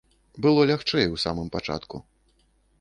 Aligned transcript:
Было 0.45 0.63
лягчэй 0.71 1.05
ў 1.13 1.15
самым 1.25 1.47
пачатку. 1.59 2.03